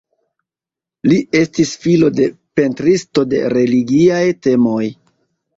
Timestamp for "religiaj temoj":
3.57-4.83